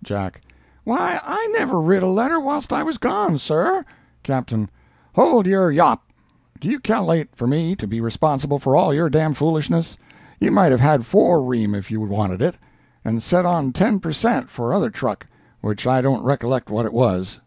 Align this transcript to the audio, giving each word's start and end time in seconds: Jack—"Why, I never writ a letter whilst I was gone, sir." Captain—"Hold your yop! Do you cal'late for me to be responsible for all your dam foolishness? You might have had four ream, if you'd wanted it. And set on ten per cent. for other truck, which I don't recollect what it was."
Jack—"Why, 0.00 1.18
I 1.24 1.50
never 1.58 1.80
writ 1.80 2.04
a 2.04 2.06
letter 2.06 2.38
whilst 2.38 2.72
I 2.72 2.84
was 2.84 2.98
gone, 2.98 3.36
sir." 3.36 3.84
Captain—"Hold 4.22 5.46
your 5.48 5.72
yop! 5.72 6.04
Do 6.60 6.68
you 6.68 6.78
cal'late 6.78 7.34
for 7.34 7.48
me 7.48 7.74
to 7.74 7.84
be 7.84 8.00
responsible 8.00 8.60
for 8.60 8.76
all 8.76 8.94
your 8.94 9.10
dam 9.10 9.34
foolishness? 9.34 9.96
You 10.38 10.52
might 10.52 10.70
have 10.70 10.78
had 10.78 11.04
four 11.04 11.42
ream, 11.42 11.74
if 11.74 11.90
you'd 11.90 12.08
wanted 12.10 12.40
it. 12.40 12.54
And 13.04 13.20
set 13.20 13.44
on 13.44 13.72
ten 13.72 13.98
per 13.98 14.12
cent. 14.12 14.50
for 14.50 14.72
other 14.72 14.90
truck, 14.90 15.26
which 15.62 15.84
I 15.84 16.00
don't 16.00 16.22
recollect 16.22 16.70
what 16.70 16.86
it 16.86 16.92
was." 16.92 17.40